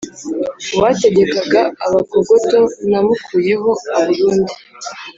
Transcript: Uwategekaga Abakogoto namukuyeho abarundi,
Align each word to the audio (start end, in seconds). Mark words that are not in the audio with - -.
Uwategekaga 0.75 1.61
Abakogoto 1.85 2.59
namukuyeho 2.89 3.71
abarundi, 3.97 4.53